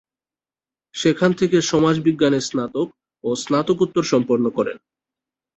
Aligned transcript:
সেখান 0.95 1.31
থেকে 1.33 1.57
সমাজবিজ্ঞানে 1.61 2.39
স্নাতক 2.41 2.87
ও 3.23 3.29
স্নাতকোত্তর 3.35 4.03
সম্পন্ন 4.03 4.45
করেন। 4.57 4.77